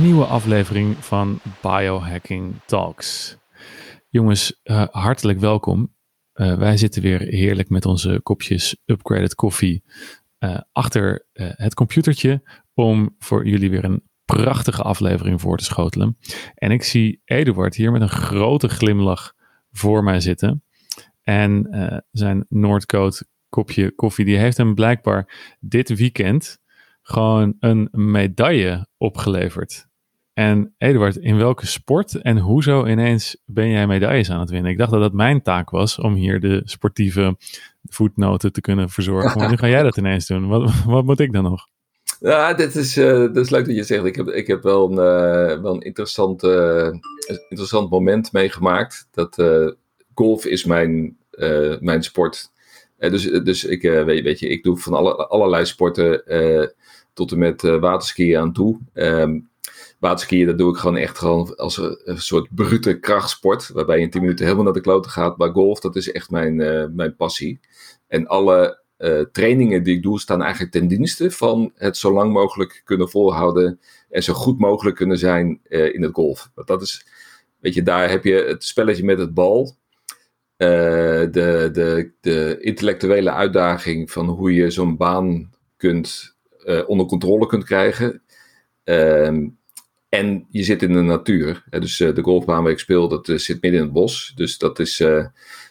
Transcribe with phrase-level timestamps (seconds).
[0.00, 3.36] nieuwe aflevering van Biohacking Talks.
[4.08, 5.94] Jongens, uh, hartelijk welkom.
[6.34, 9.84] Uh, wij zitten weer heerlijk met onze kopjes upgraded koffie
[10.38, 12.42] uh, achter het computertje
[12.74, 16.16] om voor jullie weer een prachtige aflevering voor te schotelen.
[16.54, 19.34] En ik zie Eduard hier met een grote glimlach
[19.70, 20.64] voor mij zitten.
[21.22, 21.68] En
[22.10, 26.58] zijn Noordcoat kopje koffie, die heeft hem blijkbaar dit weekend
[27.02, 29.88] gewoon een medaille opgeleverd.
[30.40, 34.70] En Eduard, in welke sport en hoezo ineens ben jij medailles aan het winnen?
[34.70, 37.36] Ik dacht dat dat mijn taak was om hier de sportieve
[37.84, 39.38] voetnoten te kunnen verzorgen.
[39.38, 40.48] Maar nu ga jij dat ineens doen.
[40.48, 41.66] Wat, wat moet ik dan nog?
[42.20, 44.04] Ja, dit is, uh, dat is leuk dat je zegt.
[44.04, 46.88] Ik heb, ik heb wel een, uh, wel een interessant, uh,
[47.48, 49.08] interessant moment meegemaakt.
[49.10, 49.44] Dat
[50.14, 51.16] golf is mijn,
[51.80, 52.50] mijn sport.
[52.98, 56.22] dus dus ik, weet, weet, je, ik doe van alle, allerlei sporten
[57.12, 58.78] tot en met waterskiën aan toe.
[58.94, 59.49] Um,
[60.00, 63.68] waterskiën, dat doe ik gewoon echt gewoon als een, soort brute krachtsport.
[63.68, 65.36] Waarbij je in 10 minuten helemaal naar de kloten gaat.
[65.36, 67.60] Maar golf, dat is echt mijn, uh, mijn passie.
[68.06, 72.32] En alle uh, trainingen die ik doe, staan eigenlijk ten dienste van het zo lang
[72.32, 73.80] mogelijk kunnen volhouden.
[74.10, 76.50] En zo goed mogelijk kunnen zijn uh, in het golf.
[76.54, 77.06] Want dat is,
[77.58, 79.76] weet je, daar heb je het spelletje met het bal.
[80.56, 81.28] de,
[81.72, 86.36] de, de intellectuele uitdaging van hoe je zo'n baan kunt,
[86.86, 88.22] onder controle kunt krijgen.
[88.84, 89.46] Ehm,
[90.10, 91.64] en je zit in de natuur.
[91.70, 94.32] Dus uh, de golfbaan waar ik speel, dat uh, zit midden in het bos.
[94.34, 95.26] Dus dat is, uh,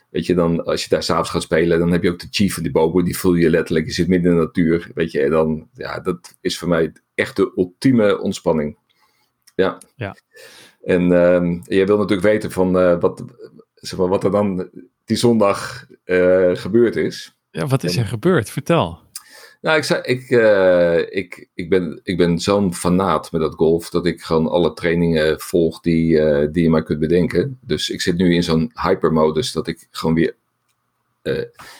[0.09, 2.53] weet je, dan als je daar s'avonds gaat spelen, dan heb je ook de chief
[2.53, 3.03] van die boven.
[3.03, 3.85] Die voel je letterlijk.
[3.85, 4.91] Je zit midden in de natuur.
[4.93, 8.77] Weet je, en dan, ja, dat is voor mij echt de ultieme ontspanning.
[9.55, 9.77] Ja.
[9.95, 10.15] ja.
[10.81, 13.23] En ehm, jij wil natuurlijk weten van wat,
[13.73, 14.69] zeg maar, wat er dan
[15.05, 15.85] die zondag
[16.53, 17.37] gebeurd is.
[17.51, 18.49] Ja, wat is er gebeurd?
[18.49, 18.99] Vertel.
[19.61, 23.89] Nou, ik, zei, ik, uh, ik, ik ben, ik ben zo'n fanaat met dat golf
[23.89, 27.57] dat ik gewoon alle trainingen volg die, uh, die je maar kunt bedenken.
[27.61, 30.35] Dus ik zit nu in zo'n hypermodus dat ik gewoon weer.
[31.23, 31.37] Uh,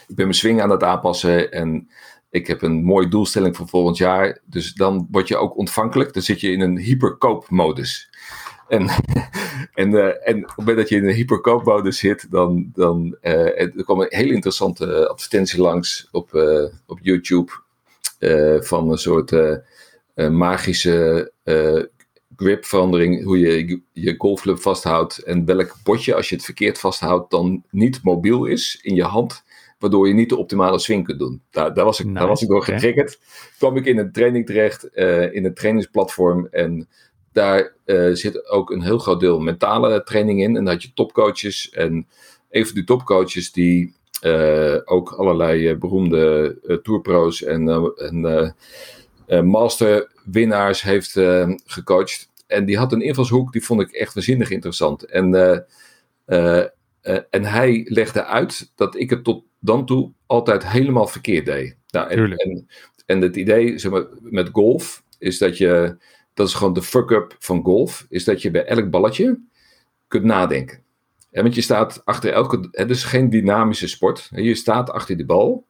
[0.07, 1.89] ik ben mijn swing aan het aanpassen en
[2.29, 4.39] ik heb een mooie doelstelling voor volgend jaar.
[4.45, 6.13] Dus dan word je ook ontvankelijk.
[6.13, 8.09] Dan zit je in een hyperkoopmodus.
[8.67, 8.89] En,
[9.73, 14.01] en, en op het moment dat je in een hyperkoopmodus zit, dan, dan er kwam
[14.01, 16.33] een hele interessante advertentie langs op,
[16.85, 17.51] op YouTube
[18.59, 19.57] van een soort uh,
[20.29, 21.31] magische
[22.35, 23.23] gripverandering.
[23.23, 28.03] Hoe je je golfclub vasthoudt en welk botje, als je het verkeerd vasthoudt, dan niet
[28.03, 29.43] mobiel is in je hand.
[29.79, 31.41] Waardoor je niet de optimale swing kunt doen.
[31.49, 32.19] Daar, daar, was, ik, nice.
[32.19, 33.15] daar was ik door getriggerd.
[33.15, 33.51] Okay.
[33.57, 34.83] Kwam ik in een training terecht,
[35.33, 36.47] in een trainingsplatform.
[36.51, 36.87] En
[37.31, 40.55] daar uh, zit ook een heel groot deel mentale training in.
[40.55, 41.69] En dan had je topcoaches.
[41.69, 42.07] En
[42.49, 43.95] een van die topcoaches die
[44.85, 47.93] ook allerlei uh, beroemde tourpro's en,
[49.27, 51.11] en masterwinnaars heeft
[51.65, 52.29] gecoacht.
[52.47, 55.03] En die had een invalshoek, die vond ik echt waanzinnig interessant.
[55.03, 55.33] En,
[57.29, 61.77] en hij legde uit dat ik het tot dan toe altijd helemaal verkeerd deed.
[61.87, 62.67] Nou, en, en,
[63.05, 65.97] en, het idee zeg maar, met golf is dat je
[66.33, 69.39] dat is gewoon de fuck-up van golf, is dat je bij elk balletje
[70.07, 70.83] kunt nadenken.
[71.31, 74.29] Want je staat achter elke, het is geen dynamische sport.
[74.31, 75.67] Je staat achter de bal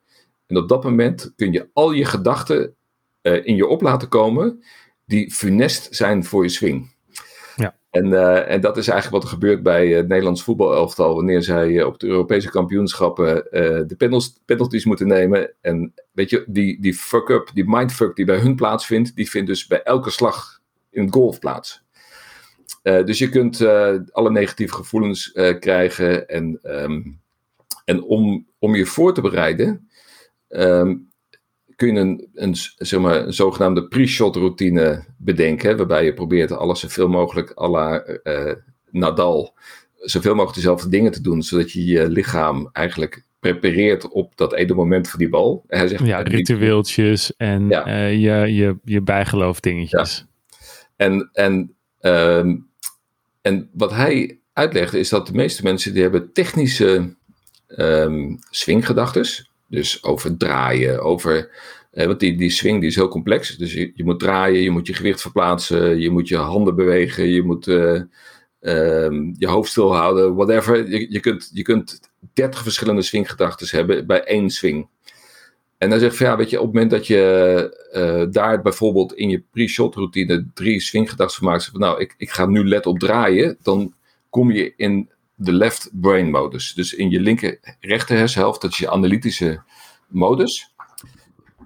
[0.47, 2.75] en op dat moment kun je al je gedachten
[3.22, 4.64] uh, in je op laten komen
[5.06, 6.96] die funest zijn voor je swing.
[7.56, 7.78] Ja.
[7.90, 11.84] En, uh, en dat is eigenlijk wat er gebeurt bij het Nederlands voetbalelftal wanneer zij
[11.84, 13.41] op de Europese kampioenschappen uh,
[13.88, 15.53] de penalties, penalties moeten nemen.
[15.62, 19.68] En weet je, die, die fuck-up, die mindfuck die bij hun plaatsvindt, die vindt dus
[19.68, 20.59] bij elke slag
[20.90, 21.84] in golf plaats.
[22.84, 26.28] Uh, dus je kunt uh, alle negatieve gevoelens uh, krijgen.
[26.28, 27.19] En, um,
[27.85, 29.90] en om, om je voor te bereiden,
[30.49, 31.11] um,
[31.76, 35.78] kun je een, een, zeg maar, een zogenaamde pre-shot routine bedenken.
[35.78, 38.03] Waarbij je probeert alles zoveel mogelijk à la
[38.91, 39.58] Nadal,
[39.96, 41.41] zoveel mogelijk dezelfde dingen te doen.
[41.41, 45.64] Zodat je je lichaam eigenlijk prepareert op dat ene moment van die bal.
[45.67, 48.05] Hij zegt, ja, ritueeltjes en ja.
[48.05, 50.17] je, je, je bijgeloof dingetjes.
[50.17, 50.28] Ja.
[50.96, 52.69] En, en, um,
[53.41, 57.16] en wat hij uitlegde is dat de meeste mensen die hebben technische
[57.67, 59.47] um, swinggedachten.
[59.67, 61.51] Dus over draaien, over.
[61.91, 63.57] Eh, want die, die swing die is heel complex.
[63.57, 67.43] Dus je, moet draaien, je moet je gewicht verplaatsen, je moet je handen bewegen, je
[67.43, 68.01] moet uh,
[68.59, 70.90] um, je hoofd stilhouden, whatever.
[70.90, 71.99] Je, je, kunt, je kunt
[72.34, 74.87] 30 verschillende swinggedachten hebben bij één swing.
[75.79, 79.14] En dan zegt van ja, weet je, op het moment dat je uh, daar bijvoorbeeld
[79.14, 82.85] in je pre-shot routine drie swinggedachten van maakt, van nou, ik, ik ga nu let
[82.85, 83.93] op draaien, dan
[84.29, 86.73] kom je in de left brain modus.
[86.73, 89.61] Dus in je linker rechter hersenhelft, dat is je analytische
[90.08, 90.73] modus.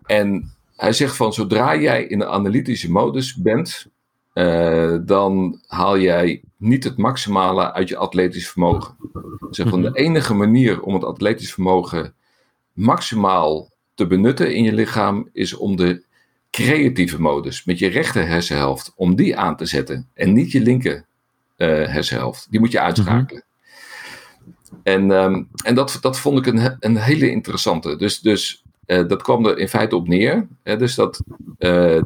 [0.05, 3.87] En hij zegt van zodra jij in de analytische modus bent,
[4.33, 8.95] eh, dan haal jij niet het maximale uit je atletisch vermogen.
[9.49, 9.97] Zeg van de Mhm.
[9.97, 12.13] enige manier om het atletisch vermogen
[12.73, 16.03] maximaal te benutten in je lichaam is om de
[16.49, 21.05] creatieve modus met je rechter hersenhelft, om die aan te zetten en niet je linker
[21.55, 22.47] eh, hersenhelft.
[22.49, 23.43] Die moet je uitschakelen.
[24.83, 27.95] En, ehm, en dat, dat vond ik een, een hele interessante.
[27.95, 30.47] Dus, dus eh, dat kwam er in feite op neer.
[30.63, 31.23] Hè, dus dat
[31.57, 32.01] eh,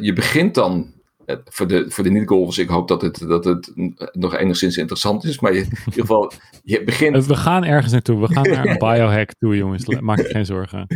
[0.00, 0.92] je begint dan.
[1.26, 3.72] Eh, voor de, voor de niet-golfers, ik hoop dat het, dat het
[4.12, 5.40] nog enigszins interessant is.
[5.40, 6.32] Maar je, in ieder geval,
[6.62, 7.16] je begint.
[7.16, 8.20] Eh, We gaan ergens naartoe.
[8.20, 10.00] We gaan naar een biohack toe, jongens.
[10.00, 10.86] Maak je geen zorgen.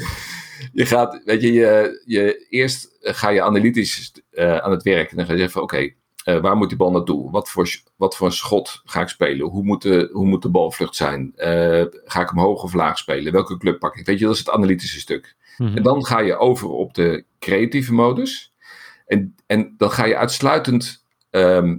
[0.73, 5.11] Je gaat, weet je, je, je eerst ga je analytisch eh, aan het werk.
[5.11, 5.93] En dan ga je zeggen van, oké,
[6.29, 7.31] eh, waar moet die bal naartoe?
[7.31, 9.47] Wat voor, wat voor een schot ga ik spelen?
[9.47, 11.33] Hoe moet de, hoe moet de balvlucht zijn?
[11.37, 13.33] Eh, ga ik hem hoog of laag spelen?
[13.33, 14.07] Welke club pak ik?
[14.07, 15.37] Weet je, dat is het analytische stuk.
[15.57, 15.77] Mhm.
[15.77, 18.53] En dan ga je over op de creatieve modus.
[19.09, 21.79] En, en dan ga je uitsluitend ehm,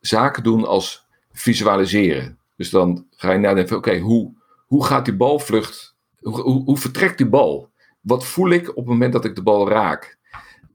[0.00, 2.38] zaken doen als visualiseren.
[2.56, 4.32] Dus dan ga je nadenken oké, hoe,
[4.66, 7.70] hoe gaat die balvlucht, hoe, hoe, hoe vertrekt die bal?
[8.00, 10.18] Wat voel ik op het moment dat ik de bal raak?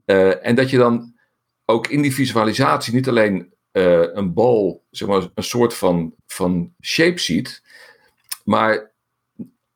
[0.06, 1.14] Eh, en dat je dan
[1.66, 6.74] ook in die visualisatie niet alleen eh, een bal, zeg maar, een soort van, van
[6.82, 7.64] shape ziet,
[8.44, 8.92] maar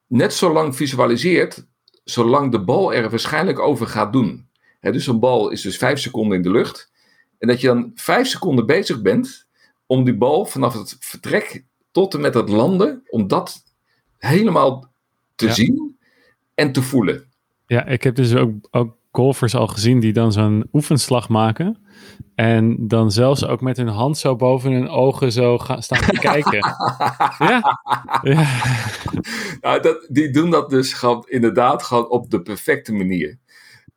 [0.08, 1.68] net zo lang visualiseert,
[2.04, 4.50] zolang de bal er waarschijnlijk over gaat doen.
[4.84, 6.92] Hè, dus een bal is dus vijf seconden in de lucht.
[7.40, 9.48] En dat je dan vijf seconden bezig bent
[9.86, 13.64] om die bal vanaf het vertrek tot en met het landen, om dat
[14.18, 14.94] helemaal
[15.36, 15.54] te Ja.
[15.54, 15.98] zien
[16.56, 17.26] en te voelen.
[17.68, 21.78] Ja, ik heb dus ook, ook golfers al gezien die dan zo'n oefenslag maken.
[22.36, 26.20] En dan zelfs ook met hun hand zo boven hun ogen zo gaan staan te
[26.32, 26.58] kijken.
[27.38, 27.80] Ja.
[28.24, 28.48] ja.
[29.62, 33.40] Nou, dat, die doen dat dus gewoon inderdaad gewoon op de perfecte manier.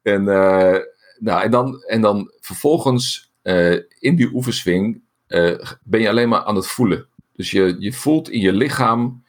[0.07, 0.81] En, eh,
[1.19, 6.45] nou, en, dan, en dan vervolgens eh, in die oefenswing eh, ben je alleen maar
[6.45, 7.07] aan het voelen.
[7.33, 9.25] Dus je, je voelt in je lichaam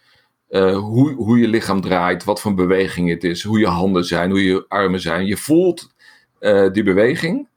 [0.74, 4.44] hoe, hoe je lichaam draait, wat voor beweging het is, hoe je handen zijn, hoe
[4.44, 5.26] je armen zijn.
[5.26, 5.94] Je voelt
[6.72, 7.48] die beweging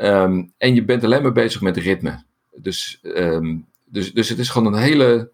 [0.00, 2.22] Ehm, en je bent alleen maar bezig met ritme.
[2.54, 5.30] Dus, ehm, dus, dus het is gewoon een hele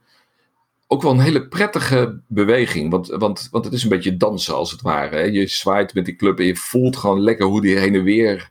[0.87, 2.91] ook wel een hele prettige beweging.
[2.91, 5.17] Want, want, want het is een beetje dansen als het ware.
[5.17, 5.23] Hè?
[5.23, 8.51] Je zwaait met die club en je voelt gewoon lekker hoe die heen en weer,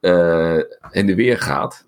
[0.00, 1.86] eh, heen en weer gaat.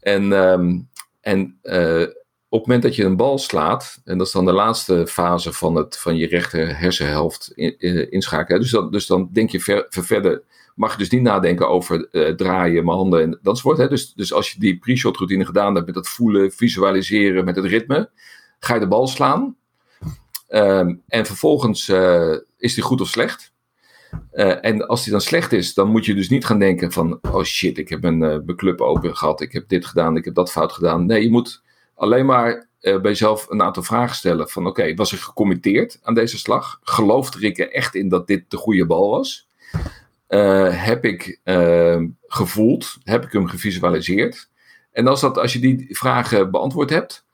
[0.00, 0.78] En, ehm,
[1.20, 2.02] en eh,
[2.48, 5.52] op het moment dat je een bal slaat, en dat is dan de laatste fase
[5.52, 8.60] van, het, van je rechter hersenhelft in- inschakelen.
[8.60, 10.42] Dus dan, dus dan denk je ver, ver- verder,
[10.74, 13.78] mag je dus niet nadenken over eh, draaien, mijn handen en datsoort.
[13.78, 13.88] Hè?
[13.88, 17.64] Dus, dus als je die pre-shot routine gedaan hebt met het voelen, visualiseren, met het
[17.64, 18.10] ritme,
[18.58, 19.56] ga je de bal slaan.
[20.48, 23.52] Ehm, en vervolgens eh, is die goed of slecht.
[24.30, 27.18] Eh, en als die dan slecht is, dan moet je dus niet gaan denken van...
[27.22, 30.24] oh shit, ik heb mijn, eh, mijn club open gehad, ik heb dit gedaan, ik
[30.24, 31.06] heb dat fout gedaan.
[31.06, 31.62] Nee, je moet
[31.94, 34.66] alleen maar bij jezelf een aantal vragen stellen van...
[34.66, 36.78] oké, was ik gecommitteerd aan deze slag?
[36.82, 39.48] Geloofde ik er echt in dat dit de goede bal was?
[40.72, 42.96] Heb ik eh, gevoeld?
[43.02, 44.50] Heb ik hem gevisualiseerd?
[44.92, 47.25] En als, dat, als je die vragen beantwoord hebt...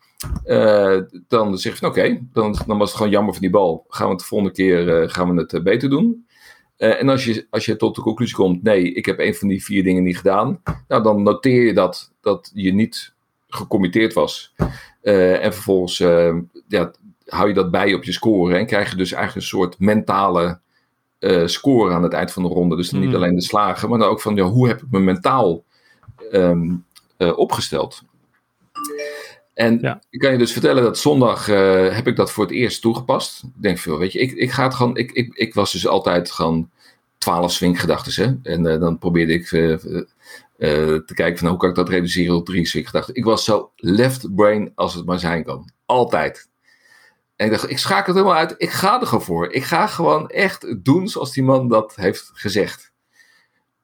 [0.45, 0.97] Eh,
[1.29, 3.85] dan zeg je van oké, dan, dan was het gewoon jammer van die bal.
[3.89, 6.27] Gaan we het de volgende keer eh, gaan we het eh, beter doen.
[6.77, 9.65] En als je, als je tot de conclusie komt, nee, ik heb een van die
[9.65, 10.63] vier dingen niet gedaan.
[10.89, 13.13] Nou, dan noteer je dat, dat je niet
[13.49, 14.55] gecommitteerd was.
[15.03, 15.99] En vervolgens
[16.69, 16.93] ja,
[17.27, 18.57] hou je dat bij op je score.
[18.57, 20.59] En krijg je dus eigenlijk een soort mentale
[21.45, 22.77] score aan het eind van de ronde.
[22.77, 23.15] Dus dan niet Mm.
[23.15, 25.65] alleen de slagen, maar dan ook van ja, hoe heb ik me mentaal
[26.31, 26.71] ehm,
[27.17, 28.03] eh, opgesteld.
[29.55, 30.03] En Ja.
[30.11, 33.43] ik kan je dus vertellen dat zondag eh, heb ik dat voor het eerst toegepast.
[33.43, 35.87] Ik denk veel, weet je, ik, ik ga het gewoon, ik, ik, ik was dus
[35.87, 36.71] altijd gewoon
[37.19, 38.41] twaalf swinggedachten.
[38.43, 38.51] Hè?
[38.53, 39.77] En eh, dan probeerde ik eh,
[41.07, 43.15] te kijken van hoe kan ik dat reduceren op drie swinggedachten.
[43.15, 45.71] Ik was zo left brain als het maar zijn kan.
[45.87, 46.51] Altijd.
[47.37, 48.55] En ik dacht, ik schakel het helemaal uit.
[48.57, 49.53] Ik ga er gewoon voor.
[49.53, 52.93] Ik ga gewoon echt doen zoals die man dat heeft gezegd.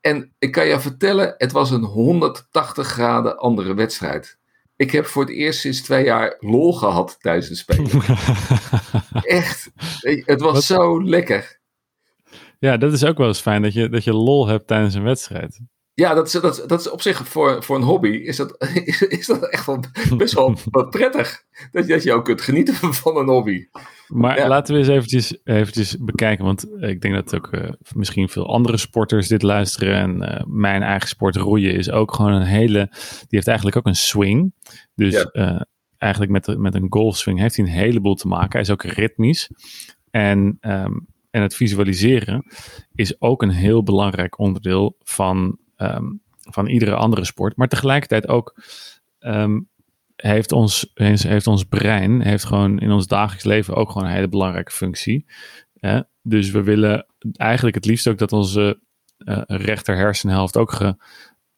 [0.01, 4.38] En ik kan je vertellen, het was een 180 graden andere wedstrijd.
[4.79, 7.91] Ik heb voor het eerst sinds twee jaar lol gehad tijdens het spelen.
[9.41, 9.71] Echt.
[10.25, 11.61] Het was Wat- zo lekker.
[12.59, 15.03] ja, dat is ook wel eens fijn dat je, dat je lol hebt tijdens een
[15.03, 15.61] wedstrijd.
[15.99, 19.03] Ja, dat is, dat, dat is op zich voor, voor een hobby is dat, is,
[19.19, 19.81] is dat echt wel
[20.17, 20.57] best wel,
[20.91, 21.43] prettig.
[21.73, 23.67] Dat je, dat je ook kunt genieten van, een hobby.
[24.09, 24.49] Maar Ja.
[24.49, 26.45] laten we eens eventjes, eventjes bekijken.
[26.45, 29.95] Want ik denk dat ook eh, misschien veel andere sporters dit luisteren.
[29.95, 32.89] En eh, mijn eigen sport roeien is ook gewoon een hele...
[33.19, 34.53] Die heeft eigenlijk ook een swing.
[34.95, 35.23] Dus Ja.
[35.23, 35.61] eh,
[35.97, 38.51] eigenlijk met, met een golfswing heeft hij een heleboel te maken.
[38.53, 39.51] Hij is ook ritmisch.
[40.11, 40.93] En, ehm,
[41.31, 42.45] en het visualiseren
[42.95, 46.07] is ook een heel belangrijk onderdeel van, ehm,
[46.41, 47.57] van iedere andere sport.
[47.57, 48.55] Maar tegelijkertijd ook
[49.19, 49.61] ehm,
[50.17, 54.29] heeft, ons, heeft ons brein heeft gewoon in ons dagelijks leven ook gewoon een hele
[54.29, 55.27] belangrijke functie.
[55.75, 56.01] Hè?
[56.23, 58.81] Dus we willen eigenlijk het liefst ook dat onze
[59.19, 60.97] uh, rechter hersenhelft ook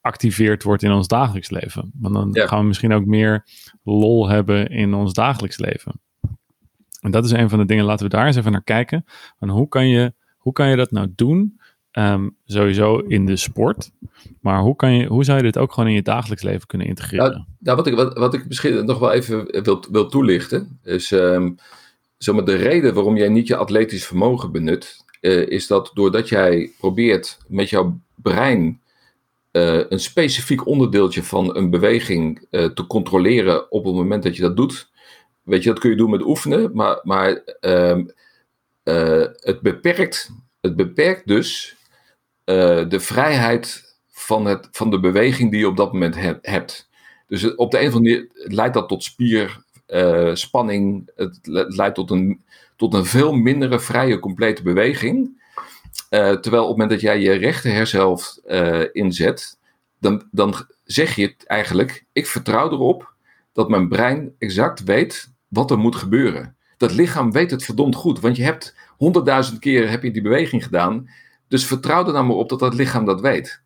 [0.01, 1.93] geactiveerd wordt in ons dagelijks leven.
[1.95, 3.47] Want dan gaan we misschien ook meer
[3.83, 6.01] lol hebben in ons dagelijks leven.
[7.01, 9.05] En dat is een van de dingen, laten we daar eens even naar kijken.
[9.39, 11.61] Van hoe, kan je, hoe kan je dat nou doen?
[11.91, 13.91] Ehm, sowieso in de sport.
[14.41, 16.87] Maar hoe, kan je, hoe zou je dit ook gewoon in je dagelijks leven kunnen
[16.87, 17.31] integreren?
[17.31, 21.11] Nou, nou wat, ik, wat, wat ik misschien nog wel even wil, wil toelichten, is
[21.11, 21.57] um,
[22.19, 27.39] de reden waarom jij niet je atletisch vermogen benut, uh, is dat doordat jij probeert
[27.49, 28.81] met jouw brein
[29.53, 34.43] uh, een specifiek onderdeeltje van een beweging uh, te controleren op het moment dat je
[34.43, 34.91] dat doet.
[35.43, 38.05] Weet je, dat kun je doen met oefenen, maar, maar ehm,
[39.41, 40.31] het, beperkt,
[40.61, 41.79] het beperkt dus
[42.89, 46.89] de vrijheid van, het, van de beweging die je op dat moment hebt.
[47.27, 51.11] Dus op de een of andere manier leidt dat tot spierspanning.
[51.15, 51.39] het
[51.69, 52.41] leidt tot een
[52.81, 55.43] tot een veel mindere vrije complete beweging.
[56.11, 59.59] Uh, terwijl op het moment dat jij je rechter hersenhelft uh, inzet,
[59.99, 60.55] dan, dan
[60.85, 63.13] zeg je eigenlijk: ik vertrouw erop
[63.53, 66.57] dat mijn brein exact weet wat er moet gebeuren.
[66.77, 70.65] Dat lichaam weet het verdomd goed, want je hebt honderdduizend keer heb je die beweging
[70.65, 71.09] gedaan.
[71.51, 73.63] Dus vertrouw er nou maar op dat dat lichaam dat weet.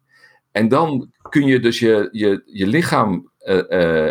[0.52, 4.10] En dan kun je dus je, je, je lichaam uh,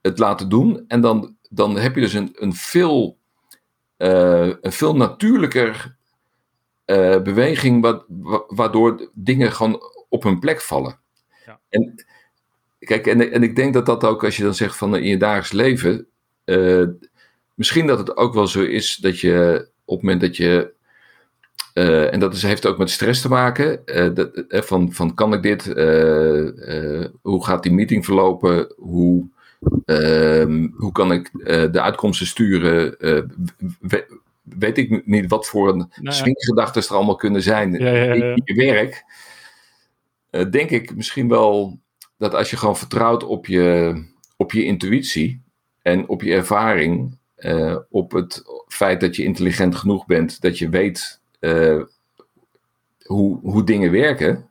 [0.00, 0.84] het laten doen.
[0.88, 3.18] En dan, dan heb je dus een, een veel
[3.98, 5.96] uh, een veel natuurlijker
[7.22, 8.04] beweging, wa
[8.46, 10.98] waardoor dingen gewoon op hun plek vallen.
[11.46, 11.60] Ja.
[11.68, 12.04] En
[12.78, 15.16] kijk, en, en ik denk dat dat ook, als je dan zegt van in je
[15.16, 16.06] dagelijks leven,
[17.54, 20.73] misschien dat het ook wel zo is dat je op het moment dat je
[21.74, 23.80] uh, en dat is, heeft ook met stress te maken.
[23.84, 25.66] Uh, dat, van, van kan ik dit?
[25.66, 28.72] Uh, hoe gaat die meeting verlopen?
[28.76, 29.26] Hoe
[29.84, 31.30] Ehm, hoe kan ik
[31.72, 32.96] de uitkomsten sturen?
[33.80, 38.42] We, weet ik niet wat voor een nou er allemaal kunnen zijn ja, ja, in
[38.44, 39.04] je werk.
[40.50, 41.78] Denk ik misschien wel
[42.18, 43.94] dat als je gewoon vertrouwt op je,
[44.36, 45.42] op je intuïtie
[45.82, 47.18] en op je ervaring,
[47.90, 51.20] op het feit dat je intelligent genoeg bent, dat je weet
[53.04, 54.48] hoe, hoe dingen werken,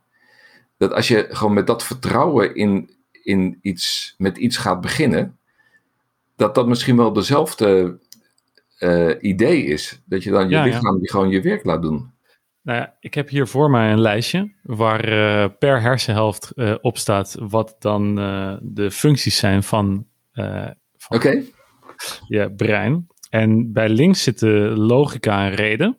[0.77, 5.38] dat als je gewoon met dat vertrouwen in, in iets, met iets gaat beginnen,
[6.35, 7.97] dat dat misschien wel dezelfde
[8.79, 10.01] uh, idee is.
[10.05, 12.12] Dat je dan je lichaam die gewoon je werk laat doen.
[12.62, 16.97] Nou ja, ik heb hier voor mij een lijstje waar uh, per hersenhelft uh, op
[16.97, 18.15] staat wat dan
[18.62, 20.05] de functies zijn van,
[20.97, 21.53] van okay.
[22.27, 23.07] je brein.
[23.29, 25.97] En bij links zitten logica en reden,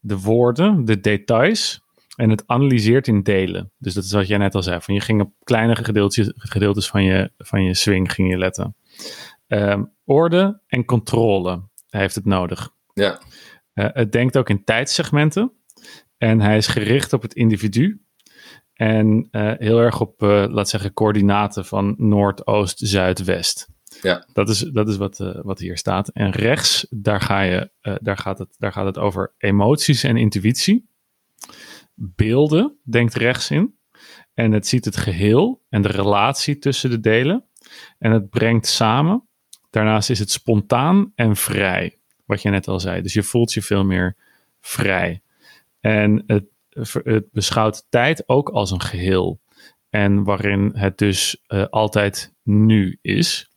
[0.00, 1.80] de woorden, de details,
[2.16, 3.72] en het analyseert in delen.
[3.78, 4.80] Dus dat is wat jij net al zei.
[4.80, 8.76] Van je ging op kleine gedeeltes, gedeeltes van, je, van je swing ging je letten.
[9.46, 12.70] Um, orde en controle heeft het nodig.
[12.92, 13.20] Ja.
[13.74, 15.52] Uh, het denkt ook in tijdsegmenten.
[16.18, 18.02] En hij is gericht op het individu.
[18.72, 23.68] En uh, heel erg op, uh, laat zeggen, coördinaten van noord, oost, zuid, west.
[24.02, 24.26] Ja.
[24.32, 26.08] Dat is, dat is wat, wat hier staat.
[26.08, 30.88] En rechts, daar, ga je, daar, gaat het, daar gaat het over emoties en intuïtie
[32.00, 33.74] beelden, denkt rechts in.
[34.34, 37.44] En het ziet het geheel en de relatie tussen de delen.
[37.98, 39.28] En het brengt samen.
[39.70, 41.98] Daarnaast is het spontaan en vrij.
[42.24, 43.02] Wat je net al zei.
[43.02, 44.16] Dus je voelt je veel meer
[44.60, 45.22] vrij.
[45.80, 46.44] En het,
[47.32, 49.40] beschouwt tijd ook als een geheel.
[49.90, 53.49] En waarin het dus uh, altijd nu is.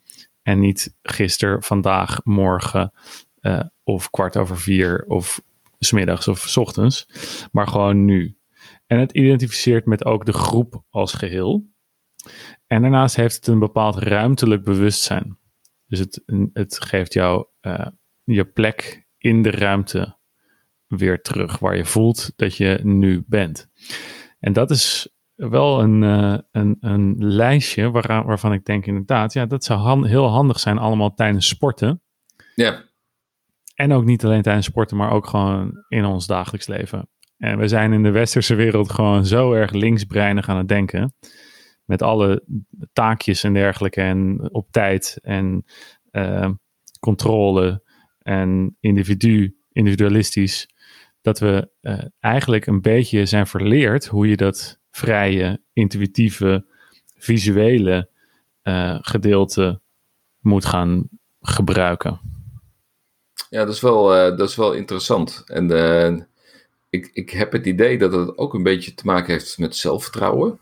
[0.44, 2.94] En niet gisteren, vandaag, morgen
[3.42, 5.42] uh, of kwart over vier of
[5.80, 7.08] smiddags of s ochtends,
[7.52, 8.38] maar gewoon nu.
[8.86, 11.72] En het identificeert met ook de groep als geheel.
[12.68, 15.38] En daarnaast heeft het een bepaald ruimtelijk bewustzijn.
[15.88, 16.24] Dus het,
[16.54, 17.88] het geeft jou uh,
[18.24, 20.18] je plek in de ruimte
[20.88, 23.70] weer terug, waar je voelt dat je nu bent.
[24.40, 29.46] En dat is wel een, uh, een, een lijstje waar, waarvan ik denk inderdaad, ja,
[29.46, 32.02] dat zou han heel handig zijn allemaal tijdens sporten.
[32.56, 32.84] Ja.
[33.76, 37.10] En ook niet alleen tijdens sporten, maar ook gewoon in ons dagelijks leven.
[37.38, 41.16] En we zijn in de westerse wereld gewoon zo erg linksbreinig aan het denken.
[41.86, 42.44] Met alle
[42.94, 45.66] taakjes en dergelijke en op tijd en
[46.12, 46.50] uh,
[47.00, 47.84] controle
[48.20, 50.68] en individu, individualistisch.
[51.22, 56.66] Dat we uh, eigenlijk een beetje zijn verleerd hoe je dat vrije, intuïtieve,
[57.18, 58.10] visuele
[58.64, 59.80] uh, gedeelte
[60.40, 61.10] moet gaan
[61.42, 62.20] gebruiken.
[63.50, 65.44] Ja, dat is wel, uh, dat is wel interessant.
[65.46, 66.22] En uh,
[66.90, 70.60] ik, ik heb het idee dat het ook een beetje te maken heeft met zelfvertrouwen.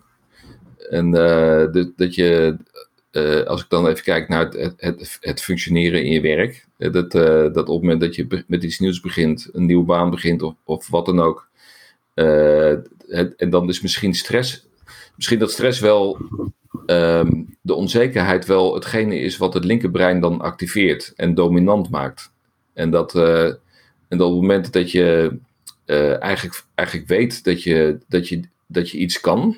[0.90, 2.58] En de, dat je,
[3.46, 7.56] als ik dan even kijk naar het, het, het functioneren in je werk, dat, dat
[7.56, 10.88] op het moment dat je met iets nieuws begint, een nieuwe baan begint of, of
[10.88, 11.50] wat dan ook,
[13.38, 14.68] en dan is misschien stress,
[15.16, 16.18] misschien dat stress wel
[16.86, 22.32] um, de onzekerheid wel hetgene is wat het linkerbrein dan activeert en dominant maakt.
[22.74, 23.46] En dat, uh,
[24.08, 25.38] en dat op het moment dat je
[25.86, 29.58] uh, eigenlijk, eigenlijk weet dat je, dat, je, dat je iets kan,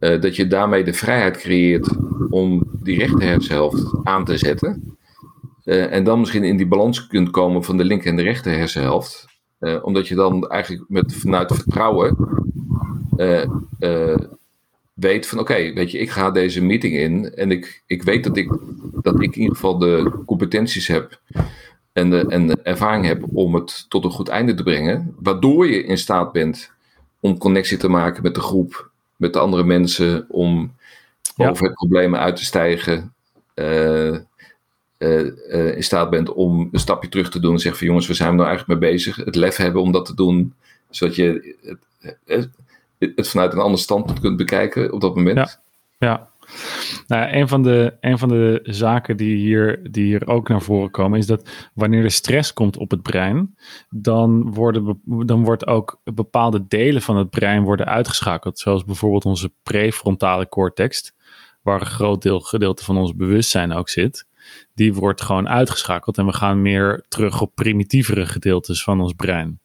[0.00, 1.88] uh, dat je daarmee de vrijheid creëert
[2.30, 4.96] om die rechter hersenhelft aan te zetten.
[5.64, 9.29] en dan misschien in die balans kunt komen van de linker en de rechter hersenhelft.
[9.82, 12.16] Omdat je dan eigenlijk met, vanuit vertrouwen
[15.00, 18.36] weet van oké, weet je, ik ga deze meeting in en ik, ik weet dat
[18.36, 18.58] ik,
[19.02, 21.20] dat ik in ieder geval de competenties heb
[21.92, 25.66] en de, en de ervaring heb om het tot een goed einde te brengen, waardoor
[25.66, 26.72] je in staat bent
[27.20, 30.72] om connectie te maken met de groep, met de andere mensen, om
[31.36, 31.48] ja.
[31.48, 33.14] over het probleem uit te stijgen.
[35.02, 38.06] Uh, uh, in staat bent om een stapje terug te doen en zeggen van jongens,
[38.06, 39.16] we zijn er nou eigenlijk mee bezig.
[39.16, 40.54] Het lef hebben om dat te doen,
[40.90, 41.56] zodat je
[42.24, 42.48] het,
[42.98, 45.36] het vanuit een ander standpunt kunt bekijken op dat moment.
[45.36, 45.60] Ja,
[45.98, 46.28] ja.
[47.06, 50.90] Nou, een, van de, een van de zaken die hier, die hier ook naar voren
[50.90, 53.56] komen, is dat wanneer er stress komt op het brein,
[53.90, 58.58] dan worden, dan wordt ook bepaalde delen van het brein worden uitgeschakeld.
[58.58, 61.12] Zoals bijvoorbeeld onze prefrontale cortex,
[61.62, 64.28] waar een groot deel, gedeelte van ons bewustzijn ook zit.
[64.74, 69.60] Die wordt gewoon uitgeschakeld en we gaan meer terug op primitievere gedeeltes van ons brein.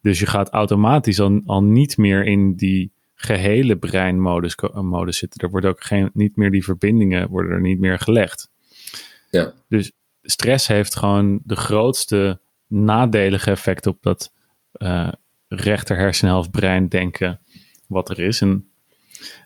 [0.00, 5.40] Dus je gaat automatisch al, al niet meer in die gehele breinmodus modus zitten.
[5.40, 8.50] Er worden ook geen, niet meer die verbindingen worden er niet meer gelegd.
[9.30, 9.52] Ja.
[9.68, 14.32] Dus stress heeft gewoon de grootste nadelige effect op dat
[14.72, 15.12] uh,
[15.48, 17.40] rechter hersenhelft brein denken
[17.86, 18.40] wat er is.
[18.40, 18.71] En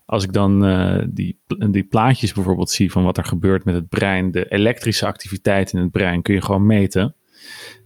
[0.06, 1.38] als ik dan uh, die,
[1.70, 5.80] die plaatjes bijvoorbeeld zie van wat er gebeurt met het brein, de elektrische activiteit in
[5.80, 7.14] het brein kun je gewoon meten.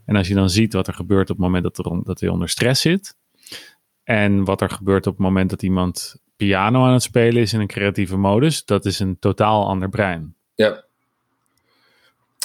[0.04, 2.28] En als je dan ziet wat er gebeurt op het moment dat, er, dat hij
[2.28, 3.16] onder stress zit.
[4.04, 7.60] En wat er gebeurt op het moment dat iemand piano aan het spelen is in
[7.60, 8.64] een creatieve modus.
[8.64, 10.34] Dat is een totaal ander brein.
[10.54, 10.84] Ja.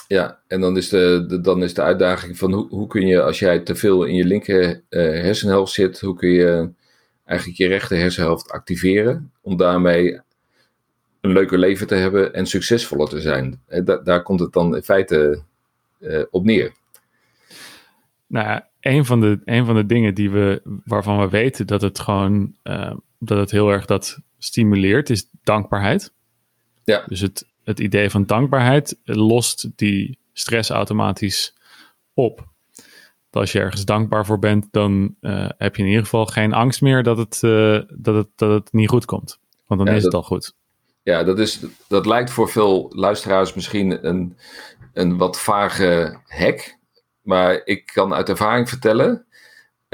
[0.08, 3.40] Ja, en dan is de, dan is de uitdaging van hoe, hoe kun je, als
[3.40, 6.70] jij te veel in je linker uh, hersenhelft zit, hoe kun je
[7.26, 10.20] eigenlijk je rechter hersenhelft activeren om daarmee
[11.22, 13.62] een leuker leven te hebben en succesvoller te zijn.
[13.84, 15.44] Da daar komt het dan in feite
[16.00, 16.74] uh, op neer.
[18.28, 22.00] Nou een van de, een van de dingen die we, waarvan we weten dat het
[22.00, 26.14] gewoon, uh, dat het heel erg dat stimuleert, is dankbaarheid.
[26.84, 27.04] Ja.
[27.08, 31.56] Dus het, het idee van dankbaarheid lost die stress automatisch
[32.14, 32.54] op.
[33.36, 36.82] als je ergens dankbaar voor bent, dan uh, heb je in ieder geval geen angst
[36.82, 39.40] meer dat het, uh, dat het, dat het niet goed komt.
[39.68, 40.54] Want dan Ja, is het al goed.
[41.04, 44.38] Ja, dat, is, dat lijkt voor veel luisteraars misschien een,
[44.94, 46.78] een wat vage hack.
[47.22, 49.26] Maar ik kan uit ervaring vertellen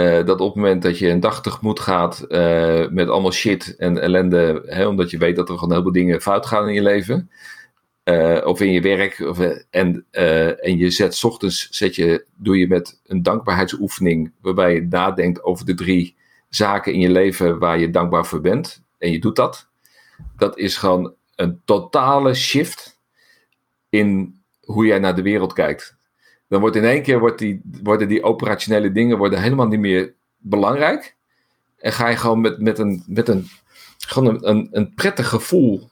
[0.01, 3.75] eh, dat op het moment dat je een dag tegemoet gaat eh, met allemaal shit
[3.77, 6.73] en ellende, hè, omdat je weet dat er gewoon heel veel dingen fout gaan in
[6.73, 7.31] je leven,
[8.03, 12.25] eh, of in je werk, of, eh, en, eh, en je zet ochtends, zet je,
[12.35, 16.15] doe je met een dankbaarheidsoefening, waarbij je nadenkt over de drie
[16.49, 19.69] zaken in je leven waar je dankbaar voor bent, en je doet dat,
[20.37, 22.99] dat is gewoon een totale shift
[23.89, 25.95] in hoe jij naar de wereld kijkt.
[26.47, 30.13] Dan wordt in één keer wordt die, worden die operationele dingen worden helemaal niet meer
[30.37, 31.15] belangrijk.
[31.77, 33.47] En ga je gewoon met, met, een, met een,
[33.97, 35.89] gewoon een, een prettig gevoel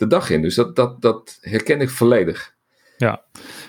[0.00, 0.42] de dag in.
[0.42, 2.54] Dus dat, dat, dat herken ik volledig.
[2.96, 3.24] Ja,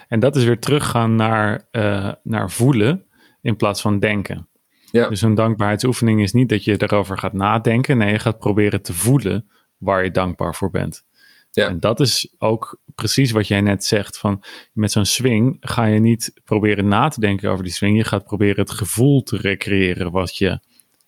[0.08, 3.06] en dat is weer teruggaan naar, eh, naar voelen
[3.42, 4.48] in plaats van denken.
[4.92, 5.10] Ja.
[5.10, 7.98] Dus een dankbaarheidsoefening is niet dat je erover gaat nadenken.
[7.98, 11.04] Nee, je gaat proberen te voelen waar je dankbaar voor bent.
[11.52, 11.68] Ja.
[11.68, 14.18] En dat is ook precies wat jij net zegt.
[14.18, 17.98] Van met zo'n swing ga je niet proberen na te denken over die swing.
[17.98, 20.60] Je gaat proberen het gevoel te recreëren wat je,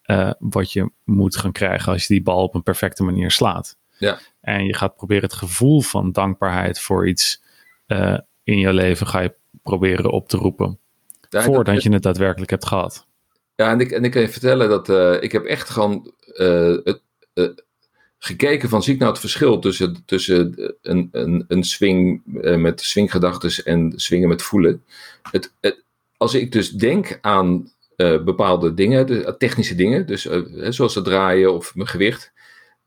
[0.01, 3.77] eh, wat je moet gaan krijgen als je die bal op een perfecte manier slaat.
[4.03, 4.19] Ja.
[4.41, 7.41] En je gaat proberen het gevoel van dankbaarheid voor iets
[7.85, 10.79] eh, in je leven ga je proberen op te roepen.
[11.29, 13.05] Ja, voordat dat- je het daadwerkelijk hebt gehad.
[13.55, 16.77] Ja, en ik, en ik kan je vertellen dat eh, ik heb echt gewoon eh,
[16.83, 17.01] het,
[18.17, 22.21] gekeken van zie ik nou het verschil tussen, tussen een, een, een swing
[22.57, 24.83] met swinggedachten en swingen met voelen.
[25.31, 25.83] Het, het,
[26.17, 27.71] als ik dus denk aan
[28.23, 30.27] bepaalde dingen, de, technische dingen, dus
[30.69, 32.32] zoals het draaien of mijn gewicht,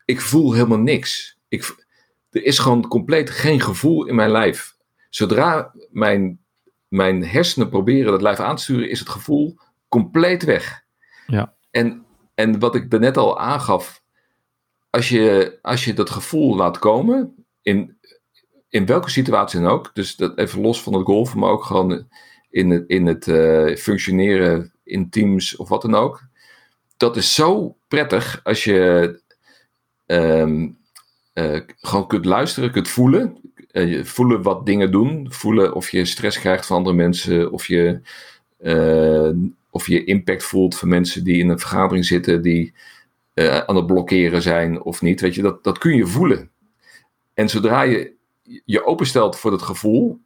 [0.07, 1.39] ik voel helemaal niks.
[1.49, 1.87] Ik,
[2.31, 4.77] er is gewoon compleet geen gevoel in mijn lijf.
[5.11, 6.39] Zodra mijn,
[6.89, 10.85] mijn hersenen proberen dat lijf aan te sturen, is het gevoel compleet weg.
[11.27, 11.55] Ja.
[11.71, 14.03] En, en wat ik daarnet al aangaf,
[14.91, 17.99] als je, als je dat gevoel laat komen, in,
[18.69, 22.09] in welke situatie dan ook, dus dat even los van het golfen, maar ook gewoon
[22.51, 26.23] in het, in het uh, functioneren in teams of wat dan ook.
[26.97, 29.25] Dat is zo prettig als je
[30.07, 30.77] um,
[31.81, 33.37] gewoon kunt luisteren, kunt voelen.
[33.73, 35.27] Uh, voelen wat dingen doen.
[35.33, 37.53] Voelen of je stress krijgt van andere mensen.
[37.53, 38.01] Of je,
[39.71, 42.43] of je impact voelt van mensen die in een vergadering zitten.
[42.43, 42.75] Die
[43.67, 45.21] aan het blokkeren zijn of niet.
[45.21, 46.51] Weet je, dat, dat kun je voelen.
[47.35, 48.13] En zodra je
[48.65, 50.21] je openstelt voor dat gevoel.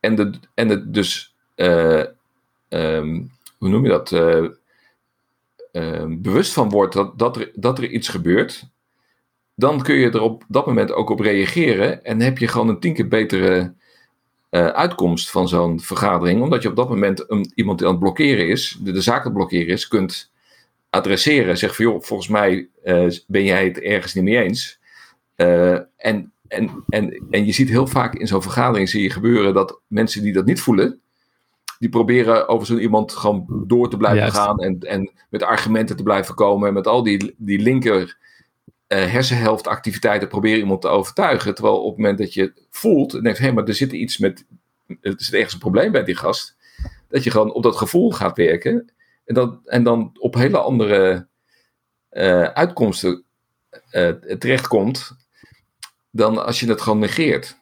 [0.00, 1.34] En, de, en het dus
[2.68, 4.12] um, hoe noem je dat,
[5.72, 8.68] uh, bewust van wordt dat, dat, er, dat er iets gebeurt,
[9.62, 12.80] dan kun je er op dat moment ook op reageren en heb je gewoon een
[12.80, 13.72] tien keer betere
[14.50, 18.02] uh, uitkomst van zo'n vergadering, omdat je op dat moment een, iemand die aan het
[18.02, 20.32] blokkeren is, de, de zaak aan het blokkeren is, kunt
[20.90, 21.58] adresseren.
[21.58, 24.78] Zeg van joh, volgens mij uh, ben jij het ergens niet mee eens.
[25.36, 29.54] Uh, en, en, en, en je ziet heel vaak in zo'n vergadering zie je gebeuren
[29.54, 31.00] dat mensen die dat niet voelen,
[31.78, 36.02] die proberen over zo'n iemand gewoon door te blijven gaan en, en met argumenten te
[36.02, 36.68] blijven komen.
[36.68, 38.20] En met al die, die linker
[38.92, 41.54] uh, hersenhelft activiteiten proberen iemand te overtuigen.
[41.54, 44.18] Terwijl op het moment dat je voelt en denkt, hé, hey, maar er zit iets
[44.18, 44.46] met,
[45.00, 46.56] er zit ergens een probleem bij die gast.
[47.08, 48.92] Dat je gewoon op dat gevoel gaat werken.
[49.24, 51.26] En, dat, en dan op hele andere
[52.10, 53.24] uh, uitkomsten
[53.92, 55.16] uh, terechtkomt
[56.10, 57.60] dan als je het gewoon negeert.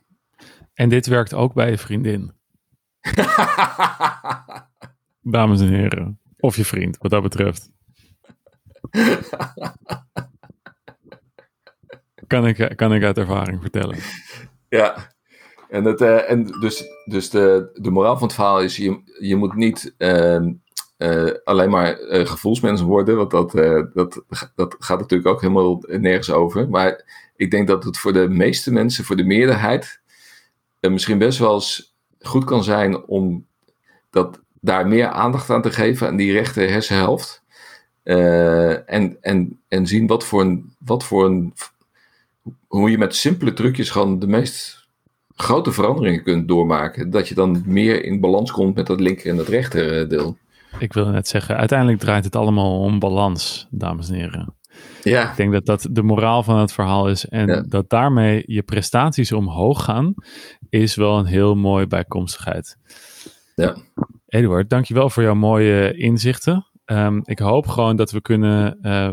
[0.74, 2.32] En dit werkt ook bij je vriendin.
[5.22, 6.18] Dames en heren.
[6.38, 7.70] Of je vriend, wat dat betreft.
[12.30, 13.96] kan, ik, kan ik uit ervaring vertellen.
[14.68, 15.12] Ja,
[15.68, 19.36] en, het, uh, en dus, dus de, de moraal van het verhaal is: je, je
[19.36, 20.40] moet niet uh,
[20.98, 23.52] uh, alleen maar uh, gevoelsmens worden, want dat,
[23.94, 26.68] dat, dat gaat natuurlijk ook helemaal nergens over.
[26.68, 27.04] Maar
[27.36, 30.00] ik denk dat het voor de meeste mensen, voor de meerderheid,
[30.80, 33.46] misschien best wel eens goed kan zijn om
[34.10, 37.42] dat, daar meer aandacht aan te geven aan die rechte hersenhelft.
[38.02, 41.54] En, en, en zien wat voor een, wat voor een,
[42.66, 44.88] hoe je met simpele trucjes gewoon de meest
[45.34, 47.10] grote veranderingen kunt doormaken.
[47.10, 50.36] Dat je dan meer in balans komt met dat linker en dat rechter deel.
[50.78, 54.54] Ik wilde net zeggen, uiteindelijk draait het allemaal om balans, dames en heren.
[55.02, 55.30] Ja.
[55.30, 57.26] Ik denk dat dat de moraal van het verhaal is.
[57.26, 60.14] En dat daarmee je prestaties omhoog gaan,
[60.68, 62.76] is wel een heel mooi bijkomstigheid.
[63.54, 63.76] Ja.
[64.26, 66.66] Eduard, dankjewel voor jouw mooie inzichten.
[66.84, 69.10] Um, ik hoop gewoon dat we kunnen, uh,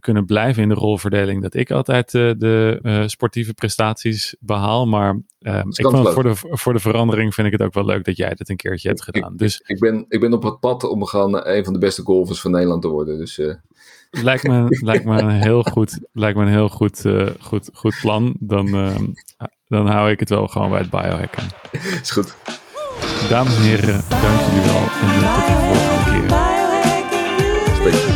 [0.00, 1.42] kunnen blijven in de rolverdeling.
[1.42, 4.86] Dat ik altijd uh, de uh, sportieve prestaties behaal.
[4.86, 8.04] Maar ehm, ik vond voor de, voor de verandering vind ik het ook wel leuk
[8.04, 9.32] dat jij dit een keertje hebt gedaan.
[9.32, 12.02] Ik, dus, ik, ben, ik ben op het pad om gaan een van de beste
[12.02, 13.18] golfers van Nederland te worden.
[13.18, 13.40] Dus,
[14.10, 17.04] lijkt, me, lijkt me een heel goed, lijkt me een heel goed,
[17.40, 18.36] goed, goed plan.
[18.38, 19.04] Dan, ehm,
[19.68, 21.42] dan hou ik het wel gewoon bij het biohacken.
[22.02, 22.34] Is goed.
[23.28, 26.28] Dames en heren, dank jullie wel en tot de volgende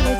[0.05, 0.16] keer.